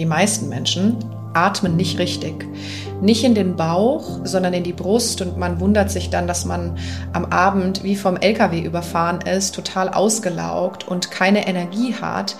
[0.00, 0.96] die meisten Menschen,
[1.34, 2.46] atmen nicht richtig.
[3.02, 6.78] Nicht in den Bauch, sondern in die Brust und man wundert sich dann, dass man
[7.12, 12.34] am Abend wie vom LKW überfahren ist, total ausgelaugt und keine Energie hat.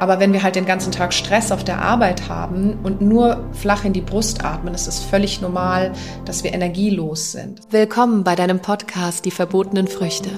[0.00, 3.84] Aber wenn wir halt den ganzen Tag Stress auf der Arbeit haben und nur flach
[3.84, 5.92] in die Brust atmen, ist es völlig normal,
[6.24, 7.60] dass wir energielos sind.
[7.70, 10.30] Willkommen bei deinem Podcast Die verbotenen Früchte.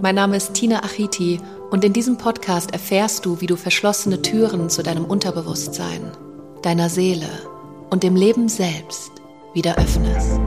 [0.00, 1.40] Mein Name ist Tina Achiti
[1.70, 6.12] und in diesem Podcast erfährst du, wie du verschlossene Türen zu deinem Unterbewusstsein
[6.62, 7.28] deiner Seele
[7.90, 9.10] und dem Leben selbst
[9.54, 10.40] wieder öffnest.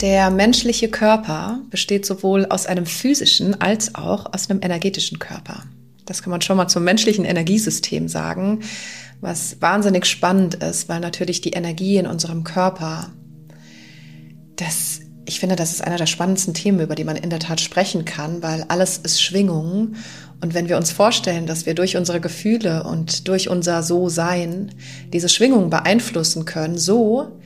[0.00, 5.64] Der menschliche Körper besteht sowohl aus einem physischen als auch aus einem energetischen Körper.
[6.06, 8.60] Das kann man schon mal zum menschlichen Energiesystem sagen,
[9.20, 13.10] was wahnsinnig spannend ist, weil natürlich die Energie in unserem Körper,
[14.56, 17.60] das, ich finde, das ist einer der spannendsten Themen, über die man in der Tat
[17.60, 19.94] sprechen kann, weil alles ist Schwingung
[20.40, 24.72] und wenn wir uns vorstellen, dass wir durch unsere Gefühle und durch unser So-Sein
[25.12, 27.38] diese Schwingung beeinflussen können, so,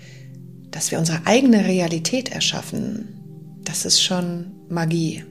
[0.71, 5.25] dass wir unsere eigene Realität erschaffen, das ist schon Magie.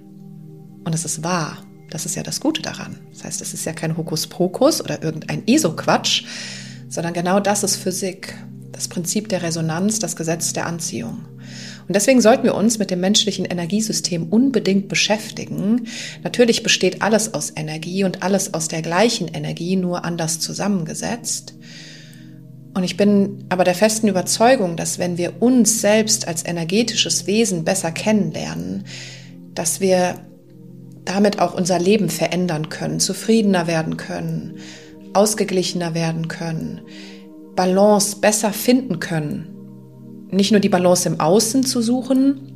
[0.83, 1.63] Und es ist wahr.
[1.89, 2.97] Das ist ja das Gute daran.
[3.13, 6.23] Das heißt, es ist ja kein Hokuspokus oder irgendein ESO-Quatsch,
[6.89, 8.33] sondern genau das ist Physik.
[8.71, 11.19] Das Prinzip der Resonanz, das Gesetz der Anziehung.
[11.87, 15.87] Und deswegen sollten wir uns mit dem menschlichen Energiesystem unbedingt beschäftigen.
[16.23, 21.55] Natürlich besteht alles aus Energie und alles aus der gleichen Energie, nur anders zusammengesetzt.
[22.73, 27.63] Und ich bin aber der festen Überzeugung, dass wenn wir uns selbst als energetisches Wesen
[27.63, 28.85] besser kennenlernen,
[29.53, 30.15] dass wir
[31.05, 34.55] damit auch unser Leben verändern können, zufriedener werden können,
[35.13, 36.81] ausgeglichener werden können,
[37.55, 39.52] Balance besser finden können
[40.33, 42.53] nicht nur die Balance im Außen zu suchen,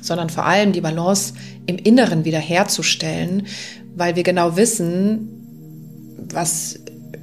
[0.00, 1.34] sondern vor allem die Balance
[1.66, 3.46] im Inneren wiederherzustellen,
[3.94, 5.28] weil wir genau wissen,
[6.32, 6.78] was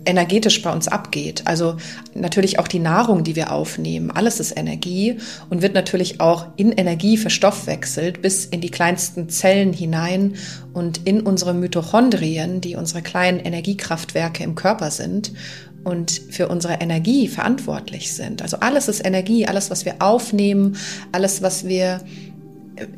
[0.05, 1.43] energetisch bei uns abgeht.
[1.45, 1.77] Also
[2.13, 5.17] natürlich auch die Nahrung, die wir aufnehmen, alles ist Energie
[5.49, 10.35] und wird natürlich auch in Energie verstoffwechselt bis in die kleinsten Zellen hinein
[10.73, 15.31] und in unsere Mitochondrien, die unsere kleinen Energiekraftwerke im Körper sind
[15.83, 18.41] und für unsere Energie verantwortlich sind.
[18.41, 20.77] Also alles ist Energie, alles, was wir aufnehmen,
[21.11, 22.01] alles, was wir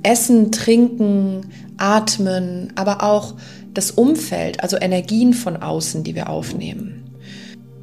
[0.04, 1.48] essen, trinken,
[1.78, 3.36] atmen, aber auch
[3.74, 7.02] das Umfeld, also Energien von außen, die wir aufnehmen.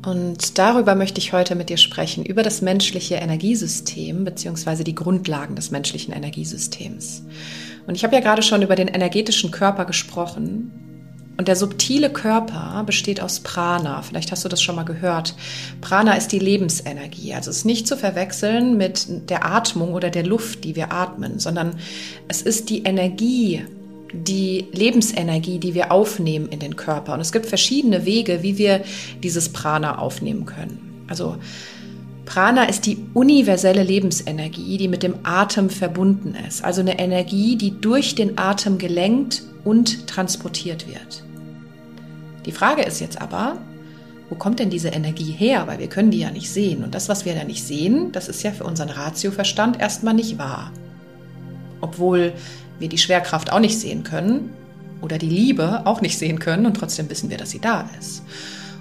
[0.05, 5.55] Und darüber möchte ich heute mit dir sprechen, über das menschliche Energiesystem beziehungsweise die Grundlagen
[5.55, 7.23] des menschlichen Energiesystems.
[7.87, 10.73] Und ich habe ja gerade schon über den energetischen Körper gesprochen
[11.39, 14.03] und der subtile Körper besteht aus Prana.
[14.03, 15.35] Vielleicht hast du das schon mal gehört.
[15.81, 17.35] Prana ist die Lebensenergie.
[17.35, 21.39] Also es ist nicht zu verwechseln mit der Atmung oder der Luft, die wir atmen,
[21.39, 21.77] sondern
[22.29, 23.65] es ist die Energie,
[24.13, 27.15] die Lebensenergie, die wir aufnehmen in den Körper.
[27.15, 28.83] Und es gibt verschiedene Wege, wie wir
[29.23, 31.05] dieses Prana aufnehmen können.
[31.09, 31.37] Also
[32.27, 36.63] Prana ist die universelle Lebensenergie, die mit dem Atem verbunden ist.
[36.63, 41.25] Also eine Energie, die durch den Atem gelenkt und transportiert wird.
[42.47, 43.59] Die Frage ist jetzt aber,
[44.29, 45.67] wo kommt denn diese Energie her?
[45.67, 46.83] Weil wir können die ja nicht sehen.
[46.83, 50.39] Und das, was wir da nicht sehen, das ist ja für unseren Ratioverstand erstmal nicht
[50.39, 50.73] wahr.
[51.81, 52.33] Obwohl
[52.79, 54.51] wir die Schwerkraft auch nicht sehen können
[55.03, 58.23] oder die Liebe auch nicht sehen können und trotzdem wissen wir, dass sie da ist.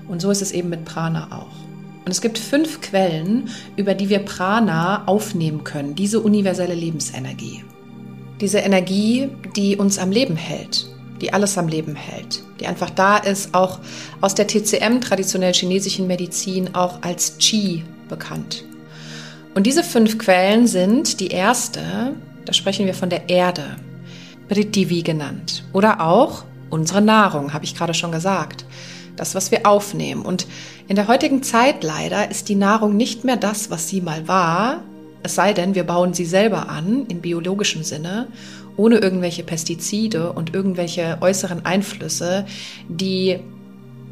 [0.08, 1.62] Und so ist es eben mit Prana auch.
[2.06, 7.64] Und es gibt fünf Quellen, über die wir Prana aufnehmen können, diese universelle Lebensenergie.
[8.42, 10.88] Diese Energie, die uns am Leben hält,
[11.22, 13.80] die alles am Leben hält, die einfach da ist, auch
[14.20, 18.66] aus der TCM, traditionell chinesischen Medizin, auch als Qi bekannt.
[19.54, 22.16] Und diese fünf Quellen sind die erste,
[22.46, 23.76] da sprechen wir von der Erde,
[24.50, 28.66] Prithvi genannt, oder auch unsere Nahrung, habe ich gerade schon gesagt,
[29.16, 30.24] das, was wir aufnehmen.
[30.24, 30.48] Und
[30.88, 34.82] in der heutigen Zeit leider ist die Nahrung nicht mehr das, was sie mal war,
[35.24, 38.28] es sei denn, wir bauen sie selber an, in biologischem Sinne,
[38.78, 42.46] ohne irgendwelche Pestizide und irgendwelche äußeren Einflüsse,
[42.88, 43.40] die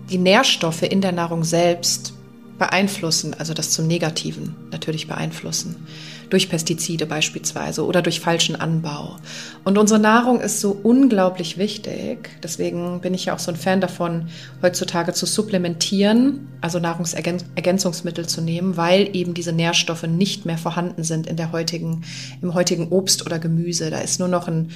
[0.09, 2.13] die Nährstoffe in der Nahrung selbst
[2.57, 5.87] beeinflussen, also das zum Negativen natürlich beeinflussen,
[6.29, 9.17] durch Pestizide beispielsweise oder durch falschen Anbau.
[9.63, 13.81] Und unsere Nahrung ist so unglaublich wichtig, deswegen bin ich ja auch so ein Fan
[13.81, 14.29] davon,
[14.61, 21.27] heutzutage zu supplementieren, also Nahrungsergänzungsmittel zu nehmen, weil eben diese Nährstoffe nicht mehr vorhanden sind
[21.27, 22.03] in der heutigen,
[22.41, 23.89] im heutigen Obst oder Gemüse.
[23.89, 24.69] Da ist nur noch ein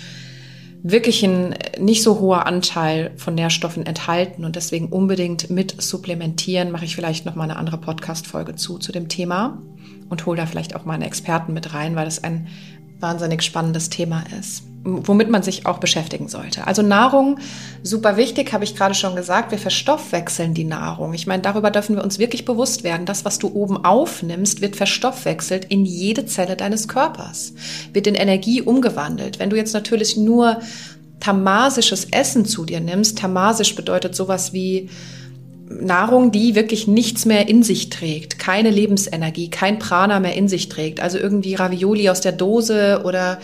[0.83, 6.71] wirklich ein nicht so hoher Anteil von Nährstoffen enthalten und deswegen unbedingt mit supplementieren.
[6.71, 9.61] Mache ich vielleicht noch mal eine andere Podcast-Folge zu, zu dem Thema
[10.13, 12.47] und hole da vielleicht auch meine Experten mit rein, weil das ein
[12.99, 16.67] wahnsinnig spannendes Thema ist womit man sich auch beschäftigen sollte.
[16.67, 17.39] Also Nahrung,
[17.83, 21.13] super wichtig, habe ich gerade schon gesagt, wir verstoffwechseln die Nahrung.
[21.13, 23.05] Ich meine, darüber dürfen wir uns wirklich bewusst werden.
[23.05, 27.53] Das, was du oben aufnimmst, wird verstoffwechselt in jede Zelle deines Körpers,
[27.93, 29.39] wird in Energie umgewandelt.
[29.39, 30.59] Wenn du jetzt natürlich nur
[31.21, 34.89] tamasisches Essen zu dir nimmst, tamasisch bedeutet sowas wie
[35.69, 40.69] Nahrung, die wirklich nichts mehr in sich trägt, keine Lebensenergie, kein Prana mehr in sich
[40.69, 43.39] trägt, also irgendwie Ravioli aus der Dose oder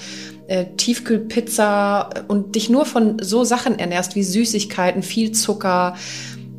[0.47, 5.95] äh, Tiefkühlpizza und dich nur von so Sachen ernährst wie Süßigkeiten, viel Zucker,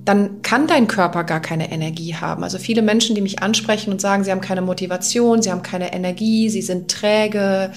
[0.04, 2.42] dann kann dein Körper gar keine Energie haben.
[2.42, 5.92] Also viele Menschen, die mich ansprechen und sagen, sie haben keine Motivation, sie haben keine
[5.92, 7.70] Energie, sie sind träge,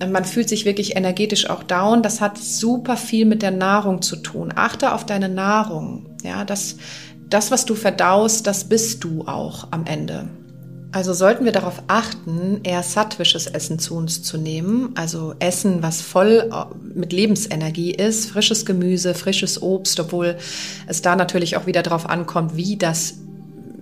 [0.00, 2.02] äh, man fühlt sich wirklich energetisch auch down.
[2.02, 4.52] Das hat super viel mit der Nahrung zu tun.
[4.54, 6.06] Achte auf deine Nahrung.
[6.22, 6.76] Ja, das,
[7.28, 10.28] das, was du verdaust, das bist du auch am Ende.
[10.94, 16.00] Also sollten wir darauf achten, eher sattwisches Essen zu uns zu nehmen, also Essen, was
[16.00, 20.36] voll äh, mit Lebensenergie ist, frisches Gemüse, frisches Obst, obwohl
[20.86, 23.14] es da natürlich auch wieder darauf ankommt, wie das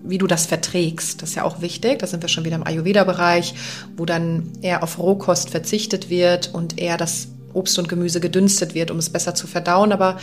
[0.05, 1.23] wie du das verträgst.
[1.23, 2.01] Das ist ja auch wichtig.
[2.01, 3.55] Da sind wir schon wieder im Ayurveda-Bereich,
[3.97, 8.91] wo dann eher auf Rohkost verzichtet wird und eher das Obst und Gemüse gedünstet wird,
[8.91, 9.93] um es besser zu verdauen.
[9.93, 10.19] Aber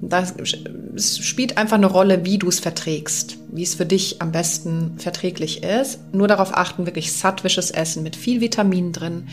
[0.00, 0.34] das,
[0.94, 4.94] es spielt einfach eine Rolle, wie du es verträgst, wie es für dich am besten
[4.98, 6.00] verträglich ist.
[6.12, 9.28] Nur darauf achten, wirklich sattwisches Essen mit viel Vitamin drin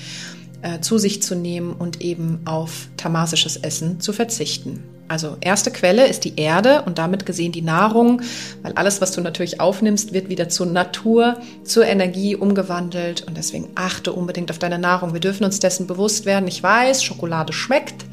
[0.62, 4.84] äh, zu sich zu nehmen und eben auf tamasisches Essen zu verzichten.
[5.10, 8.22] Also erste Quelle ist die Erde und damit gesehen die Nahrung,
[8.62, 13.70] weil alles, was du natürlich aufnimmst, wird wieder zur Natur, zur Energie umgewandelt und deswegen
[13.76, 15.14] achte unbedingt auf deine Nahrung.
[15.14, 16.48] Wir dürfen uns dessen bewusst werden.
[16.48, 18.04] Ich weiß, Schokolade schmeckt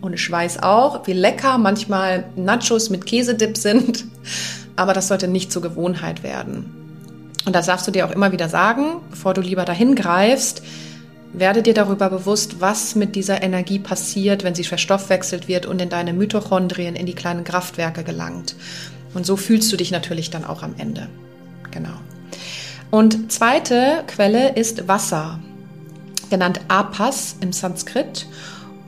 [0.00, 4.04] und ich weiß auch, wie lecker manchmal Nachos mit Käsedip sind,
[4.76, 6.80] aber das sollte nicht zur Gewohnheit werden.
[7.46, 10.62] Und das darfst du dir auch immer wieder sagen, bevor du lieber dahin greifst,
[11.32, 15.88] werde dir darüber bewusst, was mit dieser Energie passiert, wenn sie verstoffwechselt wird und in
[15.88, 18.56] deine Mitochondrien, in die kleinen Kraftwerke gelangt.
[19.14, 21.08] Und so fühlst du dich natürlich dann auch am Ende.
[21.70, 21.94] Genau.
[22.90, 25.38] Und zweite Quelle ist Wasser,
[26.30, 28.26] genannt Apas im Sanskrit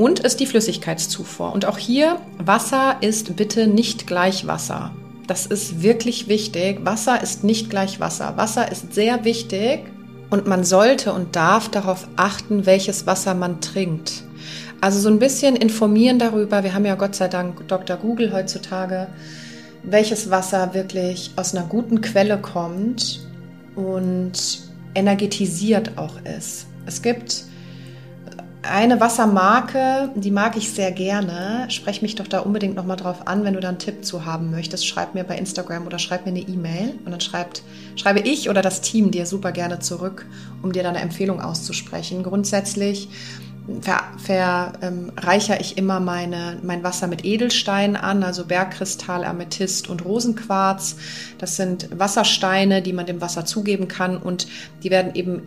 [0.03, 1.53] und ist die Flüssigkeitszufuhr.
[1.53, 4.91] Und auch hier, Wasser ist bitte nicht gleich Wasser.
[5.29, 6.85] Das ist wirklich wichtig.
[6.85, 8.37] Wasser ist nicht gleich Wasser.
[8.37, 9.85] Wasser ist sehr wichtig
[10.29, 14.25] und man sollte und darf darauf achten, welches Wasser man trinkt.
[14.81, 16.65] Also so ein bisschen informieren darüber.
[16.65, 17.97] Wir haben ja Gott sei Dank Dr.
[17.97, 19.07] Google heutzutage,
[19.85, 23.21] welches Wasser wirklich aus einer guten Quelle kommt
[23.77, 24.33] und
[24.97, 26.67] energetisiert auch ist.
[26.87, 27.45] Es gibt
[28.63, 31.67] eine Wassermarke, die mag ich sehr gerne.
[31.69, 34.51] Sprech mich doch da unbedingt nochmal drauf an, wenn du da einen Tipp zu haben
[34.51, 34.87] möchtest.
[34.87, 37.63] Schreib mir bei Instagram oder schreib mir eine E-Mail und dann schreibt,
[37.97, 40.27] schreibe ich oder das Team dir super gerne zurück,
[40.63, 42.23] um dir da eine Empfehlung auszusprechen.
[42.23, 43.09] Grundsätzlich
[43.81, 50.97] verreichere ähm, ich immer meine, mein Wasser mit Edelsteinen an, also Bergkristall, Amethyst und Rosenquarz.
[51.39, 54.47] Das sind Wassersteine, die man dem Wasser zugeben kann und
[54.83, 55.43] die werden eben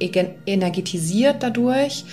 [0.46, 2.06] energetisiert dadurch.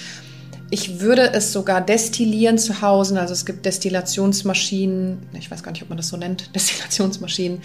[0.73, 3.21] Ich würde es sogar destillieren zu Hause.
[3.21, 7.61] Also es gibt Destillationsmaschinen, ich weiß gar nicht, ob man das so nennt, Destillationsmaschinen,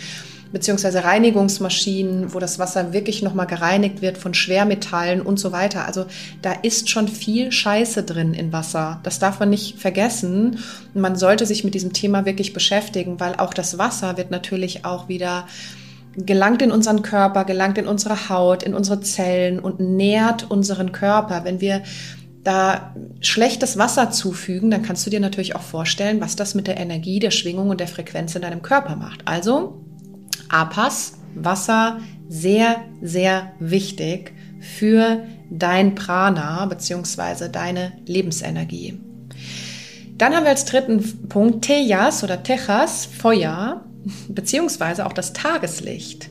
[0.51, 5.86] beziehungsweise Reinigungsmaschinen, wo das Wasser wirklich nochmal gereinigt wird von Schwermetallen und so weiter.
[5.86, 6.06] Also
[6.42, 9.00] da ist schon viel Scheiße drin in Wasser.
[9.04, 10.59] Das darf man nicht vergessen.
[10.94, 15.07] Man sollte sich mit diesem Thema wirklich beschäftigen, weil auch das Wasser wird natürlich auch
[15.07, 15.48] wieder
[16.18, 21.45] gelangt in unseren Körper, gelangt in unsere Haut, in unsere Zellen und nährt unseren Körper.
[21.45, 21.83] Wenn wir
[22.47, 26.77] da schlechtes Wasser zufügen, dann kannst du dir natürlich auch vorstellen, was das mit der
[26.77, 29.21] Energie, der Schwingung und der Frequenz in deinem Körper macht.
[29.25, 29.83] Also
[30.47, 31.99] APAS, Wasser,
[32.30, 37.49] sehr, sehr wichtig für dein Prana bzw.
[37.49, 38.97] deine Lebensenergie.
[40.18, 43.83] Dann haben wir als dritten Punkt Tejas oder Techas, Feuer,
[44.30, 46.30] beziehungsweise auch das Tageslicht.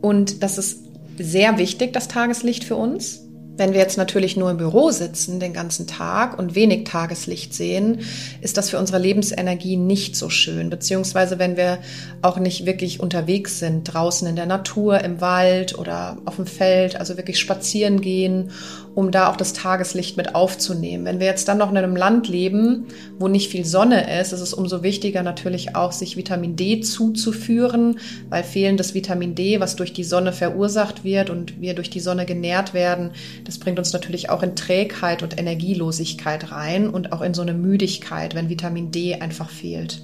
[0.00, 0.84] Und das ist
[1.18, 3.26] sehr wichtig, das Tageslicht für uns.
[3.60, 8.00] Wenn wir jetzt natürlich nur im Büro sitzen den ganzen Tag und wenig Tageslicht sehen,
[8.40, 10.70] ist das für unsere Lebensenergie nicht so schön.
[10.70, 11.78] Beziehungsweise wenn wir
[12.22, 16.96] auch nicht wirklich unterwegs sind, draußen in der Natur, im Wald oder auf dem Feld,
[16.96, 18.50] also wirklich spazieren gehen,
[18.94, 21.04] um da auch das Tageslicht mit aufzunehmen.
[21.04, 22.86] Wenn wir jetzt dann noch in einem Land leben,
[23.18, 27.98] wo nicht viel Sonne ist, ist es umso wichtiger natürlich auch, sich Vitamin D zuzuführen,
[28.28, 32.26] weil fehlendes Vitamin D, was durch die Sonne verursacht wird und wir durch die Sonne
[32.26, 33.10] genährt werden,
[33.44, 37.54] das bringt uns natürlich auch in Trägheit und Energielosigkeit rein und auch in so eine
[37.54, 40.02] Müdigkeit, wenn Vitamin D einfach fehlt.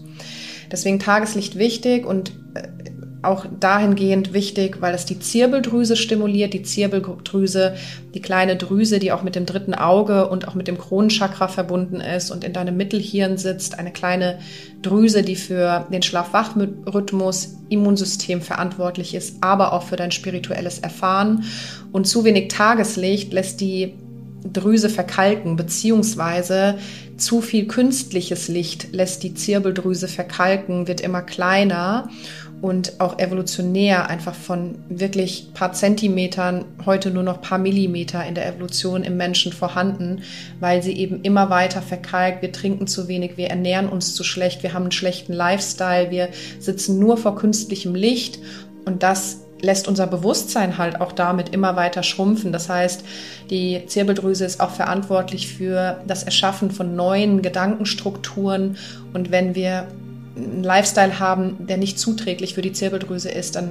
[0.70, 2.68] Deswegen Tageslicht wichtig und äh,
[3.26, 6.54] auch dahingehend wichtig, weil es die Zirbeldrüse stimuliert.
[6.54, 7.74] Die Zirbeldrüse,
[8.14, 12.00] die kleine Drüse, die auch mit dem dritten Auge und auch mit dem Kronenchakra verbunden
[12.00, 13.78] ist und in deinem Mittelhirn sitzt.
[13.78, 14.38] Eine kleine
[14.82, 21.44] Drüse, die für den Schlaf-Wach-Rhythmus, Immunsystem verantwortlich ist, aber auch für dein spirituelles Erfahren.
[21.92, 23.94] Und zu wenig Tageslicht lässt die
[24.52, 26.78] Drüse verkalken, beziehungsweise
[27.16, 32.08] zu viel künstliches Licht lässt die Zirbeldrüse verkalken, wird immer kleiner
[32.62, 38.46] und auch evolutionär einfach von wirklich paar Zentimetern heute nur noch paar Millimeter in der
[38.46, 40.22] Evolution im Menschen vorhanden,
[40.58, 42.42] weil sie eben immer weiter verkalkt.
[42.42, 46.30] Wir trinken zu wenig, wir ernähren uns zu schlecht, wir haben einen schlechten Lifestyle, wir
[46.58, 48.38] sitzen nur vor künstlichem Licht
[48.86, 52.52] und das lässt unser Bewusstsein halt auch damit immer weiter schrumpfen.
[52.52, 53.04] Das heißt,
[53.50, 58.76] die Zirbeldrüse ist auch verantwortlich für das Erschaffen von neuen Gedankenstrukturen.
[59.14, 59.88] Und wenn wir
[60.36, 63.70] einen Lifestyle haben, der nicht zuträglich für die Zirbeldrüse ist, dann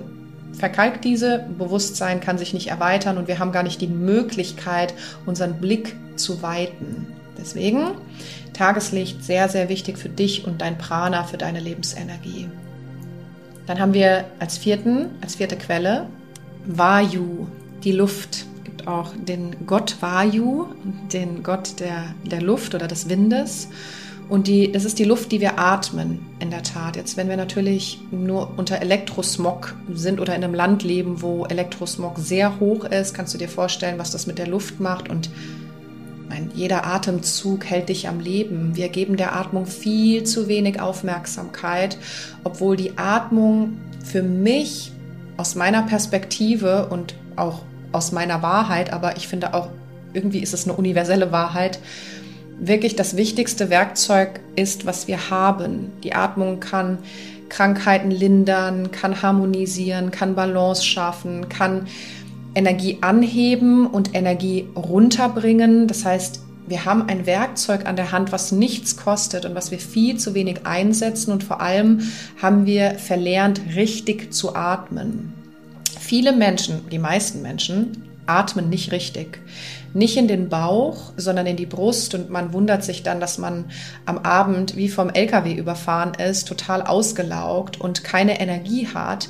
[0.54, 4.94] verkalkt diese, Bewusstsein kann sich nicht erweitern und wir haben gar nicht die Möglichkeit,
[5.26, 7.08] unseren Blick zu weiten.
[7.38, 7.92] Deswegen
[8.54, 12.48] Tageslicht sehr, sehr wichtig für dich und dein Prana, für deine Lebensenergie.
[13.68, 16.08] Dann haben wir als vierten, als vierte Quelle
[16.66, 17.48] Vayu,
[17.84, 18.46] die Luft.
[18.58, 20.68] Es gibt auch den Gott Vayu,
[21.12, 23.70] den Gott der, der Luft oder des Windes.
[24.28, 26.96] Und die, das ist die Luft, die wir atmen, in der Tat.
[26.96, 32.18] Jetzt, wenn wir natürlich nur unter Elektrosmog sind oder in einem Land leben, wo Elektrosmog
[32.18, 35.10] sehr hoch ist, kannst du dir vorstellen, was das mit der Luft macht.
[35.10, 35.30] Und
[36.28, 38.76] mein, jeder Atemzug hält dich am Leben.
[38.76, 42.00] Wir geben der Atmung viel zu wenig Aufmerksamkeit,
[42.44, 44.92] obwohl die Atmung für mich
[45.38, 49.70] aus meiner Perspektive und auch aus meiner Wahrheit, aber ich finde auch
[50.14, 51.80] irgendwie ist es eine universelle Wahrheit,
[52.60, 55.92] wirklich das wichtigste Werkzeug ist, was wir haben.
[56.04, 57.00] Die Atmung kann
[57.50, 61.88] Krankheiten lindern, kann harmonisieren, kann Balance schaffen, kann
[62.56, 65.88] Energie anheben und Energie runterbringen.
[65.88, 69.78] Das heißt, wir haben ein Werkzeug an der Hand, was nichts kostet und was wir
[69.78, 72.02] viel zu wenig einsetzen und vor allem
[72.42, 75.34] haben wir verlernt, richtig zu atmen.
[76.00, 79.40] Viele Menschen, die meisten Menschen, atmen nicht richtig.
[79.96, 83.64] Nicht in den Bauch, sondern in die Brust und man wundert sich dann, dass man
[84.06, 89.30] am Abend wie vom LKW überfahren ist, total ausgelaugt und keine Energie hat.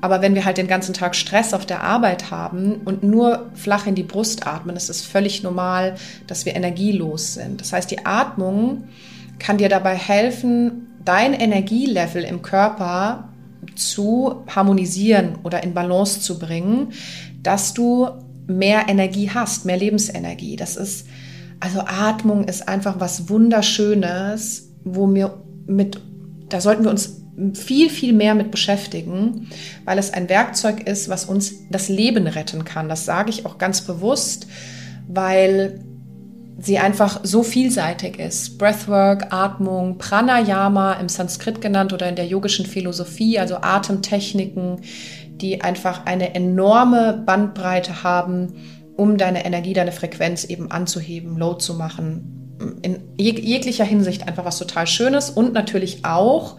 [0.00, 3.86] Aber wenn wir halt den ganzen Tag Stress auf der Arbeit haben und nur flach
[3.86, 5.96] in die Brust atmen, ist es völlig normal,
[6.26, 7.60] dass wir energielos sind.
[7.60, 8.84] Das heißt, die Atmung
[9.38, 13.28] kann dir dabei helfen, dein Energielevel im Körper
[13.74, 16.94] zu harmonisieren oder in Balance zu bringen,
[17.42, 18.08] dass du
[18.46, 20.56] mehr Energie hast, mehr Lebensenergie.
[20.56, 21.06] Das ist,
[21.60, 26.00] also Atmung ist einfach was Wunderschönes, wo wir mit,
[26.48, 27.22] da sollten wir uns
[27.54, 29.48] viel, viel mehr mit beschäftigen,
[29.84, 32.88] weil es ein Werkzeug ist, was uns das Leben retten kann.
[32.88, 34.46] Das sage ich auch ganz bewusst,
[35.06, 35.80] weil
[36.58, 38.58] sie einfach so vielseitig ist.
[38.58, 44.80] Breathwork, Atmung, Pranayama im Sanskrit genannt oder in der yogischen Philosophie, also Atemtechniken,
[45.40, 48.54] die einfach eine enorme Bandbreite haben,
[48.96, 52.58] um deine Energie, deine Frequenz eben anzuheben, low zu machen.
[52.82, 56.56] In jeglicher Hinsicht einfach was total Schönes und natürlich auch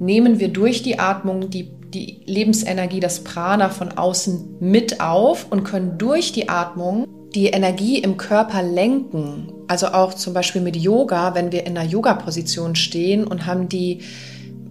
[0.00, 5.62] nehmen wir durch die Atmung die, die Lebensenergie, das Prana von außen mit auf und
[5.62, 9.52] können durch die Atmung die Energie im Körper lenken.
[9.68, 14.00] Also auch zum Beispiel mit Yoga, wenn wir in einer Yoga-Position stehen und haben die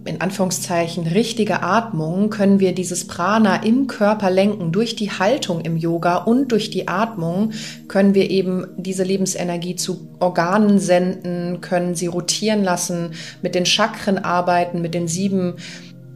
[0.04, 4.72] in Anführungszeichen richtige Atmung können wir dieses Prana im Körper lenken.
[4.72, 7.52] Durch die Haltung im Yoga und durch die Atmung
[7.86, 14.18] können wir eben diese Lebensenergie zu Organen senden, können sie rotieren lassen, mit den Chakren
[14.18, 15.56] arbeiten, mit den sieben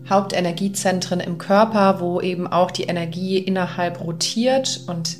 [0.08, 5.18] Hauptenergiezentren im Körper, wo eben auch die Energie innerhalb rotiert und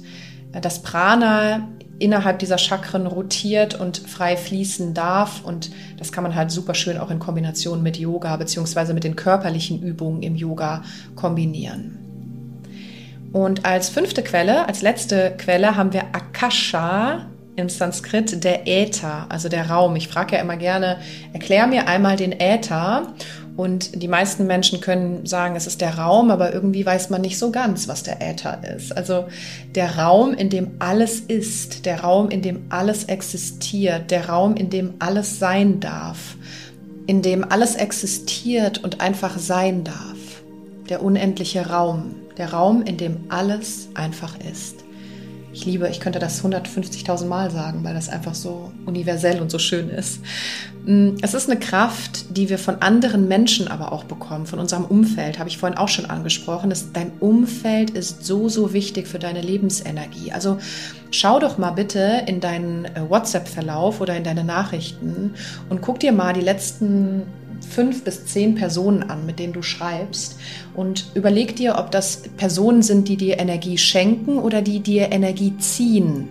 [0.53, 1.69] das Prana
[2.05, 5.43] innerhalb dieser Chakren rotiert und frei fließen darf.
[5.43, 9.17] Und das kann man halt super schön auch in Kombination mit Yoga beziehungsweise mit den
[9.17, 10.83] körperlichen Übungen im Yoga
[11.17, 11.99] kombinieren.
[13.33, 19.49] Und als fünfte Quelle, als letzte Quelle haben wir Akasha im Sanskrit der Äther, also
[19.49, 19.97] der Raum.
[19.97, 20.99] Ich frage ja immer gerne,
[21.33, 23.15] erklär mir einmal den Äther.
[23.57, 27.39] Und die meisten Menschen können sagen, es ist der Raum, aber irgendwie weiß man nicht
[27.39, 28.97] so ganz, was der Äther ist.
[28.97, 29.27] Also
[29.77, 34.71] der Raum, in dem alles ist, der Raum, in dem alles existiert, der Raum, in
[34.71, 36.37] dem alles sein darf,
[37.07, 40.43] in dem alles existiert und einfach sein darf.
[40.89, 44.84] Der unendliche Raum, der Raum, in dem alles einfach ist.
[45.55, 49.61] Ich liebe, ich könnte das 150.000 Mal sagen, weil das einfach so universell und so
[49.61, 50.19] schön ist.
[50.85, 54.85] Mm, es ist eine Kraft, die wir von anderen Menschen aber auch bekommen, von unserem
[54.85, 56.71] Umfeld, habe ich vorhin auch schon angesprochen.
[56.71, 60.33] Das, dein Umfeld ist so, so wichtig für deine Lebensenergie.
[60.33, 60.59] Also
[61.13, 65.35] schau doch mal bitte in deinen äh, WhatsApp-Verlauf oder in deine Nachrichten
[65.69, 67.23] und guck dir mal die letzten
[67.65, 70.37] fünf bis zehn Personen an, mit denen du schreibst
[70.75, 75.57] und überleg dir, ob das Personen sind, die dir Energie schenken oder die dir Energie
[75.59, 76.29] ziehen.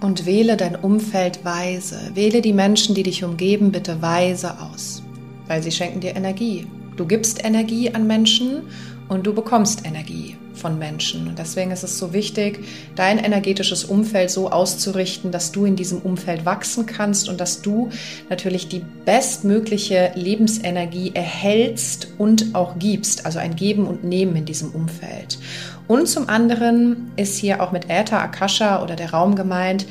[0.00, 2.10] Und wähle dein Umfeld weise.
[2.14, 5.02] Wähle die Menschen, die dich umgeben, bitte weise aus,
[5.46, 6.66] weil sie schenken dir Energie.
[6.96, 8.62] Du gibst Energie an Menschen
[9.08, 11.26] und du bekommst Energie von Menschen.
[11.26, 12.64] Und deswegen ist es so wichtig,
[12.94, 17.90] dein energetisches Umfeld so auszurichten, dass du in diesem Umfeld wachsen kannst und dass du
[18.30, 23.26] natürlich die bestmögliche Lebensenergie erhältst und auch gibst.
[23.26, 25.38] Also ein Geben und Nehmen in diesem Umfeld.
[25.88, 29.84] Und zum anderen ist hier auch mit Äther, Akasha oder der Raum gemeint,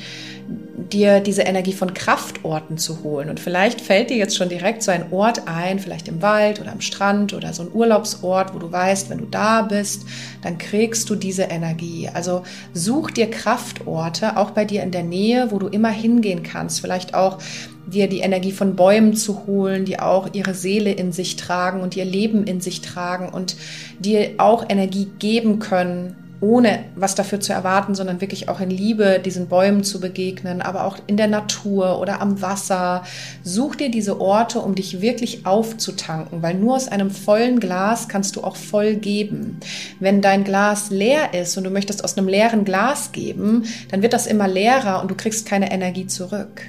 [0.93, 3.29] dir diese Energie von Kraftorten zu holen.
[3.29, 6.71] Und vielleicht fällt dir jetzt schon direkt so ein Ort ein, vielleicht im Wald oder
[6.71, 10.05] am Strand oder so ein Urlaubsort, wo du weißt, wenn du da bist,
[10.41, 12.09] dann kriegst du diese Energie.
[12.13, 12.43] Also
[12.73, 16.81] such dir Kraftorte, auch bei dir in der Nähe, wo du immer hingehen kannst.
[16.81, 17.39] Vielleicht auch
[17.87, 21.95] dir die Energie von Bäumen zu holen, die auch ihre Seele in sich tragen und
[21.95, 23.55] ihr Leben in sich tragen und
[23.99, 29.21] dir auch Energie geben können, ohne was dafür zu erwarten, sondern wirklich auch in Liebe
[29.23, 33.03] diesen Bäumen zu begegnen, aber auch in der Natur oder am Wasser.
[33.43, 38.35] Such dir diese Orte, um dich wirklich aufzutanken, weil nur aus einem vollen Glas kannst
[38.35, 39.59] du auch voll geben.
[39.99, 44.13] Wenn dein Glas leer ist und du möchtest aus einem leeren Glas geben, dann wird
[44.13, 46.63] das immer leerer und du kriegst keine Energie zurück.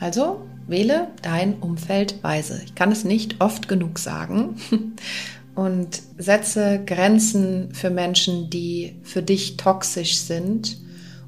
[0.00, 2.60] Also wähle dein Umfeld weise.
[2.64, 4.56] Ich kann es nicht oft genug sagen.
[5.54, 10.78] und setze Grenzen für Menschen, die für dich toxisch sind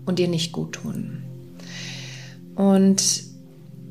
[0.05, 1.23] und dir nicht gut tun.
[2.55, 3.25] Und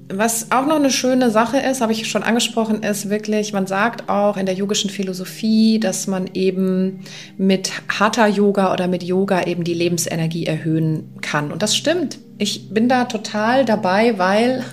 [0.07, 4.07] was auch noch eine schöne Sache ist, habe ich schon angesprochen, ist wirklich, man sagt
[4.07, 7.01] auch in der yogischen Philosophie, dass man eben
[7.37, 11.51] mit Hatha Yoga oder mit Yoga eben die Lebensenergie erhöhen kann.
[11.51, 12.19] Und das stimmt.
[12.37, 14.63] Ich bin da total dabei, weil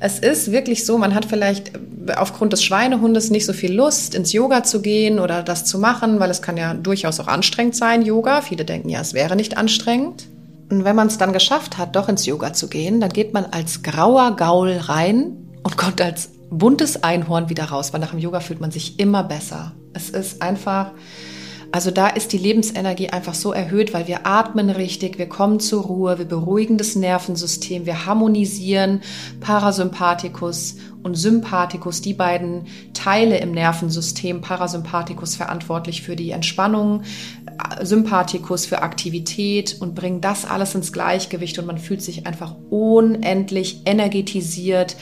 [0.00, 1.72] es ist wirklich so, man hat vielleicht
[2.16, 6.18] aufgrund des Schweinehundes nicht so viel Lust, ins Yoga zu gehen oder das zu machen,
[6.18, 8.40] weil es kann ja durchaus auch anstrengend sein, Yoga.
[8.40, 10.26] Viele denken ja, es wäre nicht anstrengend.
[10.70, 13.44] Und wenn man es dann geschafft hat, doch ins Yoga zu gehen, dann geht man
[13.44, 18.40] als grauer Gaul rein und kommt als buntes Einhorn wieder raus, weil nach dem Yoga
[18.40, 19.72] fühlt man sich immer besser.
[19.92, 20.92] Es ist einfach,
[21.72, 25.84] also da ist die Lebensenergie einfach so erhöht, weil wir atmen richtig, wir kommen zur
[25.84, 29.02] Ruhe, wir beruhigen das Nervensystem, wir harmonisieren
[29.40, 37.02] Parasympathikus und Sympathikus, die beiden Teile im Nervensystem, Parasympathikus verantwortlich für die Entspannung,
[37.82, 43.82] Sympathikus für Aktivität und bringen das alles ins Gleichgewicht und man fühlt sich einfach unendlich
[43.86, 44.96] energetisiert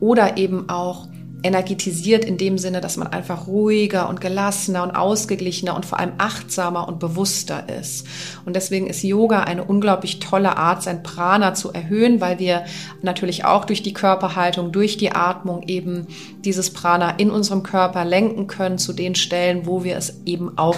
[0.00, 1.08] oder eben auch
[1.42, 6.12] energetisiert in dem Sinne, dass man einfach ruhiger und gelassener und ausgeglichener und vor allem
[6.18, 8.06] achtsamer und bewusster ist.
[8.44, 12.64] Und deswegen ist Yoga eine unglaublich tolle Art, sein Prana zu erhöhen, weil wir
[13.02, 16.06] natürlich auch durch die Körperhaltung, durch die Atmung eben
[16.44, 20.76] dieses Prana in unserem Körper lenken können zu den Stellen, wo wir es eben auch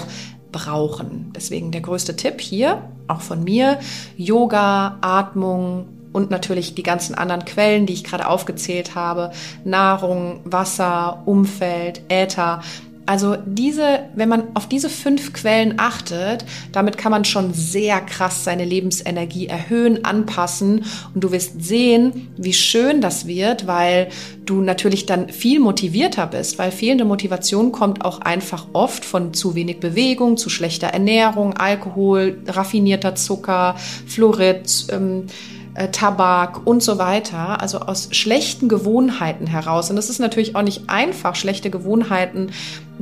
[0.53, 1.33] brauchen.
[1.35, 3.81] Deswegen der größte Tipp hier, auch von mir,
[4.17, 9.33] Yoga, Atmung, und natürlich die ganzen anderen Quellen, die ich gerade aufgezählt habe,
[9.65, 12.63] Nahrung, Wasser, Umfeld, Äther.
[13.05, 18.45] Also diese, wenn man auf diese fünf Quellen achtet, damit kann man schon sehr krass
[18.45, 24.09] seine Lebensenergie erhöhen, anpassen und du wirst sehen, wie schön das wird, weil
[24.47, 29.55] du natürlich dann viel motivierter bist, weil fehlende Motivation kommt auch einfach oft von zu
[29.55, 33.75] wenig Bewegung, zu schlechter Ernährung, Alkohol, raffinierter Zucker,
[34.07, 39.91] Fluorid, ähm, äh, Tabak und so weiter, also aus schlechten Gewohnheiten heraus.
[39.91, 42.51] Und es ist natürlich auch nicht einfach, schlechte Gewohnheiten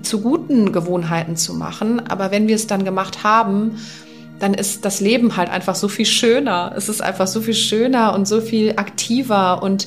[0.03, 2.01] zu guten Gewohnheiten zu machen.
[2.09, 3.79] Aber wenn wir es dann gemacht haben,
[4.39, 6.73] dann ist das Leben halt einfach so viel schöner.
[6.77, 9.87] Es ist einfach so viel schöner und so viel aktiver und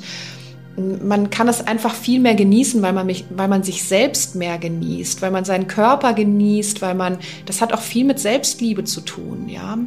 [0.78, 4.58] man kann es einfach viel mehr genießen, weil man, mich, weil man sich selbst mehr
[4.58, 9.02] genießt, weil man seinen Körper genießt, weil man, das hat auch viel mit Selbstliebe zu
[9.02, 9.78] tun, ja.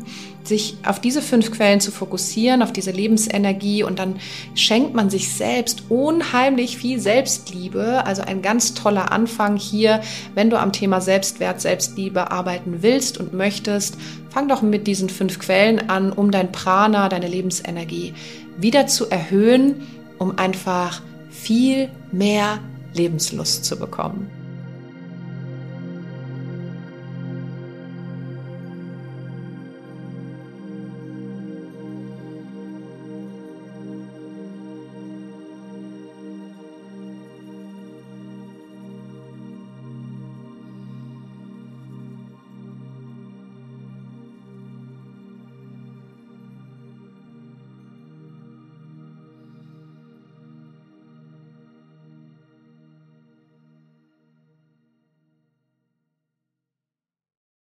[0.45, 4.17] Sich auf diese fünf Quellen zu fokussieren, auf diese Lebensenergie und dann
[4.55, 8.07] schenkt man sich selbst unheimlich viel Selbstliebe.
[8.07, 10.01] Also ein ganz toller Anfang hier,
[10.35, 13.99] wenn du am Thema Selbstwert, Selbstliebe arbeiten willst und möchtest,
[14.31, 18.15] fang doch mit diesen fünf Quellen an, um dein Prana, deine Lebensenergie
[18.57, 19.83] wieder zu erhöhen
[20.19, 22.59] um einfach viel mehr
[22.95, 24.31] Lebenslust zu bekommen.